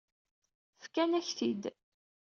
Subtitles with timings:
[0.83, 1.63] Fkan-ak-t-id.